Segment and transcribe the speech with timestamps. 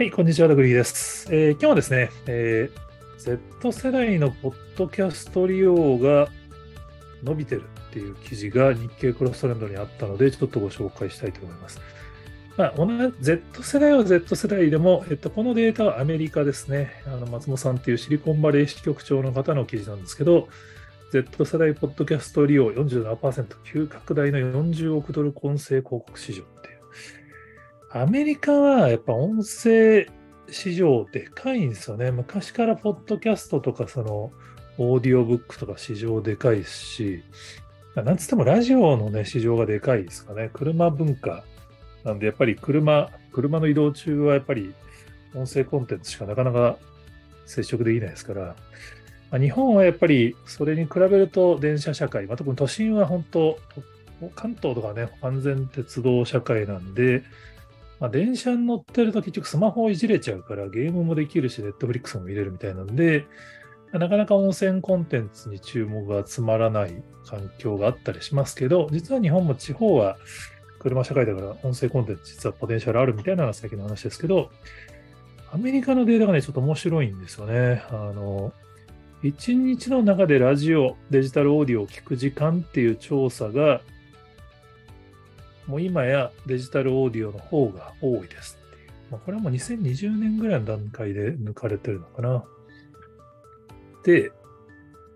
[0.00, 1.28] はい、こんにちは、ダグリーです。
[1.30, 6.30] えー、今日はですね、えー、Z 世代のポッドキャスト利用が
[7.22, 11.82] 伸びてるっていう記事が日経クロストレンドにあったので、ちょっとご紹介したいと思います。
[12.56, 16.92] まあ、同じ Z 世代は Z 世代でも、えっと、このデータはアメリカですね。
[17.06, 20.48] あの松本さんっていうシリコンバレー支局長の方の記事なんですけど、
[21.12, 26.59] Z 世代ポッドキャスト利用47%、急拡大の40億ドル音声広告市場。
[27.92, 30.06] アメリカはやっぱ音声
[30.48, 32.12] 市場でかいんですよね。
[32.12, 34.32] 昔からポッドキャストとかその
[34.78, 37.24] オーディオブックとか市場でかいし、
[37.96, 40.50] なんつってもラジオのね、市場がでかいですかね。
[40.52, 41.42] 車文化。
[42.04, 44.72] なんでやっぱり車、車の移動中はやっぱり
[45.34, 46.78] 音声コンテンツしかなかなか
[47.44, 48.56] 接触できないですから、
[49.32, 53.58] まあ、日本はやっぱりそれに比べると電車社会、まあ、特に都心は本当、
[54.36, 57.24] 関東とかね、完全鉄道社会なんで、
[58.00, 63.26] まあ、電車に乗ってると結局スマホをいじれちゃうからゲームもできるし、ネットフリックスも見れるみたいなんで、
[63.92, 70.16] なかなか温泉コンテンツに注目が集まらない環境があったりしますけど、実は日本も地方は
[70.78, 74.50] 車社会だから音声コンテンツ実はポテンシャルあるみたいなのが先の話ですけど、
[75.52, 77.82] アメリカのデータがね、ちょっと面白いんですよね。
[77.90, 78.52] あの、
[79.24, 83.82] 1日の中でラジオ、デジタルオーディオを聞く時間っていう調査が
[85.70, 88.90] もう今やデジタルオーディオの方が多いですっていう。
[89.12, 92.44] まあ、これはもう2020年ぐらいの段階で抜かれてるのかな。
[94.04, 94.32] で、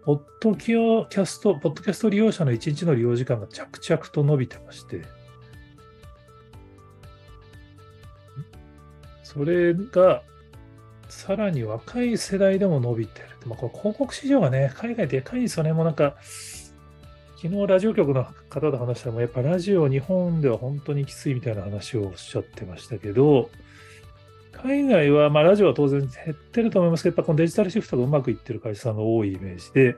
[0.05, 5.02] ポッドキャスト、ポッドキャスト利用者の1日の利用時間が着々と伸びてまして、
[9.24, 10.22] それが
[11.08, 13.28] さらに若い世代でも伸びてる。
[13.46, 15.72] まあ、これ広告市場がね、海外でかいんですよね。
[15.72, 16.16] もうなんか、
[17.44, 23.50] 昨日ラジオ局の方と話したらやっぱラジオ日本では本当にきついみたいな話をおっしゃってましたけど、
[24.50, 29.96] 海外は、まあ、ラジオは当然減ってると思いますけど、やっぱこのデジタルシフトがうまくいってる会社さんが多いイメージで、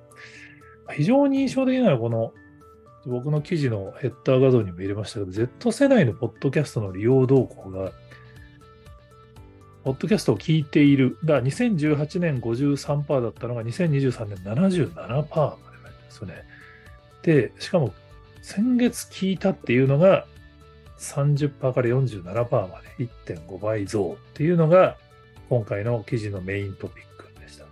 [0.93, 2.35] 非常に印象的なのはこの
[3.07, 7.93] 僕の記事のヘッダー画像にも入れましたけど、Z 世代のポッドキャストの利用動向が、
[9.85, 16.56] ポッドキャストを聞いているが2018年53%だったのが2023年77%までなりですよね。
[17.27, 17.93] で、しかも
[18.41, 20.27] 先月聞いたっていうのが
[20.99, 22.23] 30%から47%
[22.69, 24.97] まで1.5倍増っていうのが
[25.49, 27.65] 今回の記事のメイントピックでした。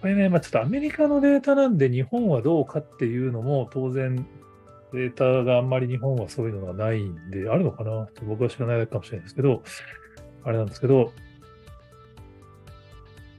[0.00, 4.24] これね、まあ、ちょっとアメリカのデータなんで日本はどうかっていうのも当然
[4.92, 9.64] データがあんまり日本はそういうのがないんで、あるのかな僕は知らないかもしれないですけど、
[10.44, 11.12] あれなんですけど、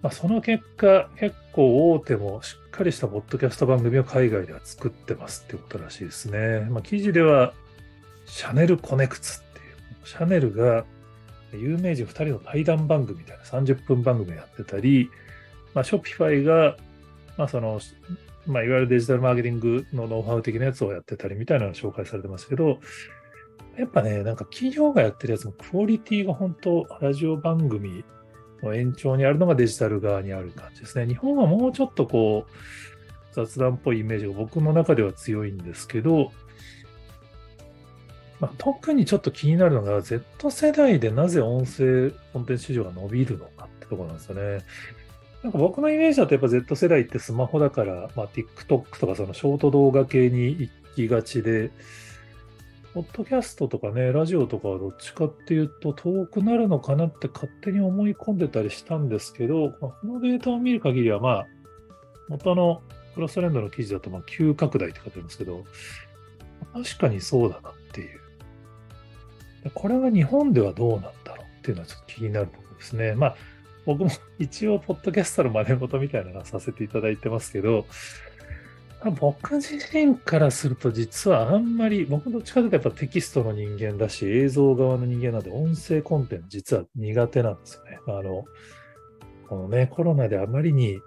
[0.07, 6.61] まあ、その結果、結構大手もしっかりしたポッドキャスト番組を海外では作ってますってことらしいですね。
[6.69, 7.51] まあ、記事では、
[8.25, 10.85] シャネルコネクツっていう、シャネルが
[11.51, 15.09] 有名人2人の対談番組みたいな30分番組やってたり、
[15.73, 16.77] まあ、ショピファイが、
[17.35, 17.81] まあ、その、
[18.45, 22.79] まあ、いわゆるデジタルマーケティングのノウハウ的なやつをやってたりみたいなのを紹介されてますけど、
[23.77, 28.05] やっぱね、なんか企業がやってるやつもクオリティが本当、ラジオ番組
[28.63, 31.05] の延長にあるのがデジタル側にある感じですね。
[31.07, 32.51] 日本はもうちょっとこう、
[33.33, 36.31] 雑談っぽいイメージが僕の中では強いんですけど、
[38.39, 44.63] まあ、特にちょっと気になるのが、Z 世代でなぜ音声コンテンツ市場が伸びるのかってところなんですよね。
[45.43, 51.71] なんか僕のイメージだとやっぱ Z 世代ってスマホだから、まあ、TikTok とかそのショート動画系に行きがちで、
[52.93, 61.47] ポッドキャストとかね、ラジオとかはどっちかっていうと遠くなるのかなって勝手に思い込んでたりしたんですけど、このデータを見る限りは、まあ、
[62.27, 62.81] 元の
[63.13, 65.63] クロストレンドの記事だと、まあ、急拡大って書いてあるんですけど、
[66.73, 68.19] 確かにそうだなっていう。
[69.73, 73.13] これが日本ではどうなんだろうっていうのはちょっと気になるところですね。
[73.13, 73.35] まあ、
[73.85, 74.09] 僕も
[74.39, 77.85] 一応、ポッドキャストの真似事みたいなのはさせていただいてますけど、
[79.19, 87.99] 僕自身からすると実はあんまり、僕どっちかというとやっぱテキストの人間だし、映像側の人間なんで音声コンテンツ実は苦手なんですよね。
[88.07, 88.45] あの、
[89.47, 90.99] このね、コロナであまりに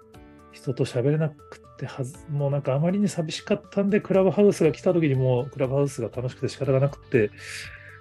[0.53, 7.31] 人と喋れなくてはず、もうなんかあまりに寂しかったんで、クラブハウスが来た時にもうクラブハウスが楽しくて仕方がなくて、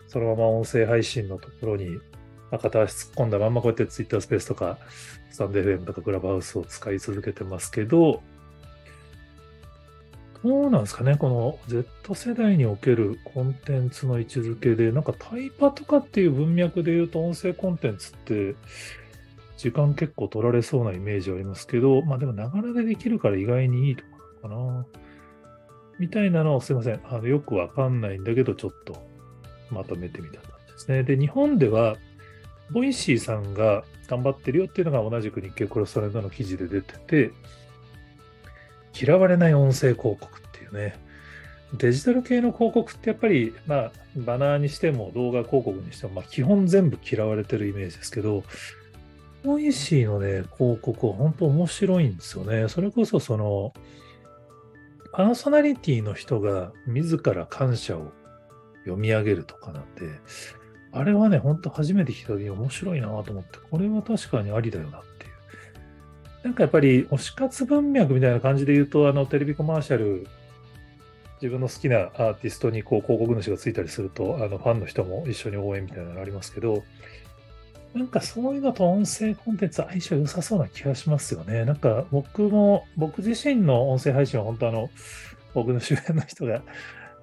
[0.07, 1.99] そのまま音声配信のところに
[2.51, 4.77] 片足突っ込んだまんまこうやって Twitter スペースとか、
[5.31, 8.21] スタンド FM とかクラブハウスを使い続けてますけど、
[10.43, 18.55] どうなんですかね、この Z 世代におけるコンテンツの位置づけで、なんかタイパとかっていう文脈で言うと音声コンテンツって
[19.57, 24.03] 時間結構取られそうなイメージありますけど、まあでもながらでできるから意外にいいと
[24.41, 24.85] かな。
[25.99, 27.01] みたいなのをすいません。
[27.03, 28.95] あのよくわかんないんだけど、ちょっと
[29.69, 31.03] まとめてみた感じですね。
[31.03, 31.97] で、日本では
[32.71, 37.31] Voicy さんが頑張ってるよっていうのが同じく日経クロストレンドの記事で出てて、
[38.99, 40.95] 嫌われない音声広告っていうね、
[41.73, 48.43] デジタル系の広告ってやっぱり、まあ、バナーにしても動画広告にしても、まあ、基本全部嫌われてるイメージですけど、
[49.43, 52.67] Voicy のね、広告は本当面白いんですよね。
[52.69, 53.73] それこそその、
[55.11, 58.11] パーソナリティの人が自ら感謝を
[58.83, 60.09] 読み上げるとかなんで、
[60.91, 65.03] あれはね、本当初めて聞いた時に面白いなと思って、これは確かにありだよなっ。
[66.43, 70.27] なんかやっぱり推し活文脈みたいな感じで言うと、あのテレビコマーシャル
[71.41, 76.83] 自分の好きなアーティストにこう広告主がついたりすると、あのファンの人も一緒に応援みたいなのありますけど、
[77.93, 81.65] なんかそういうのと音声コンテンツ相性良さそうな気がしますよね。
[81.65, 84.89] なんか僕も、僕自身の音声配信は本当あの、
[85.53, 86.61] 僕の周辺の人が、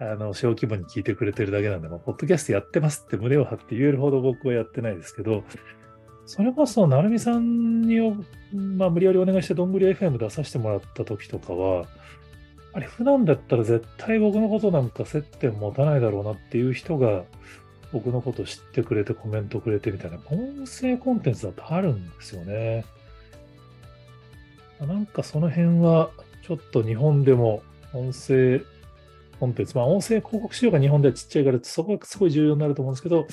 [0.00, 5.44] あの、小規模に聞いてくれてるだけなんで、まあ、ポッドキャストやってますって胸を張って言えるほど僕はやってないですけど、
[6.26, 8.00] それこそ、成美さんに、
[8.52, 11.86] まあ、無理やりお願いして、どんぐり FM 出させてもらった時とかは、
[12.72, 17.24] あれ、普段だったら絶対僕のことなんか接点持たないだろうなっていう人が、
[17.92, 22.84] 僕のこと知ってくれてコメントくれてみたいな、音声コンテンツだとあるんですよね。
[24.80, 26.10] なんかその辺は、
[26.42, 27.62] ちょっと日本でも
[27.92, 28.60] 音声
[29.38, 33.26] コンテンツ、まあ音声広告市場が日本ではちっちゃいから、そこがすごい重要になると思うんですけど、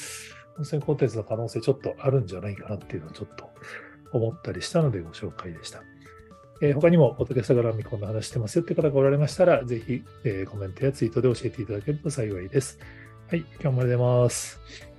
[0.57, 3.49] 温泉コンテンツの可能性ちょっとあるんじゃないかなっていうのをちょっと
[4.11, 5.83] 思ったりしたのでご紹介でした。
[6.61, 12.79] えー、他にも、ポッドキャスト絡みこんな話してますよって方がおられましたら、ぜひ、えー、コメントやツイートで教えていただけると幸いです。
[13.29, 14.92] はい、今日もありがとうございます。